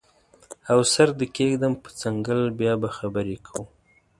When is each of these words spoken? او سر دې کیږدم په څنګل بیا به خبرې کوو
او 0.71 0.79
سر 0.93 1.09
دې 1.19 1.27
کیږدم 1.35 1.73
په 1.83 1.89
څنګل 2.01 2.41
بیا 2.59 2.73
به 2.81 2.89
خبرې 2.97 3.37
کوو 3.45 3.65